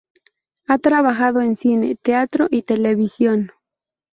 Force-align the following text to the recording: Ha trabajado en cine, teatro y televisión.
Ha 0.65 0.79
trabajado 0.79 1.41
en 1.41 1.57
cine, 1.57 1.93
teatro 1.95 2.47
y 2.49 2.63
televisión. 2.63 3.51